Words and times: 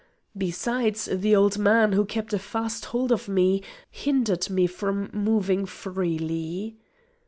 Besides, 0.35 1.07
the 1.11 1.35
old 1.35 1.59
man, 1.59 1.91
who 1.91 2.05
kept 2.05 2.33
a 2.33 2.39
fast 2.39 2.85
hold 2.85 3.11
of 3.11 3.27
me, 3.27 3.61
hindered 3.91 4.49
me 4.49 4.65
from 4.65 5.11
moving 5.13 5.67
freely. 5.67 6.75